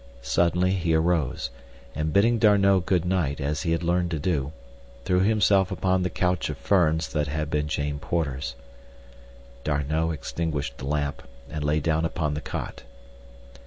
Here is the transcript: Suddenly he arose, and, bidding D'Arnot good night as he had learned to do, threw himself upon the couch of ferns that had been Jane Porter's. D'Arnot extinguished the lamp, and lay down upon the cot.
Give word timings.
Suddenly 0.23 0.71
he 0.71 0.95
arose, 0.95 1.51
and, 1.93 2.11
bidding 2.11 2.39
D'Arnot 2.39 2.87
good 2.87 3.05
night 3.05 3.39
as 3.39 3.61
he 3.61 3.71
had 3.71 3.83
learned 3.83 4.09
to 4.09 4.17
do, 4.17 4.51
threw 5.05 5.19
himself 5.19 5.71
upon 5.71 6.01
the 6.01 6.09
couch 6.09 6.49
of 6.49 6.57
ferns 6.57 7.09
that 7.13 7.27
had 7.27 7.51
been 7.51 7.67
Jane 7.67 7.99
Porter's. 7.99 8.55
D'Arnot 9.63 10.11
extinguished 10.11 10.79
the 10.79 10.87
lamp, 10.87 11.21
and 11.51 11.63
lay 11.63 11.79
down 11.79 12.03
upon 12.03 12.33
the 12.33 12.41
cot. 12.41 12.81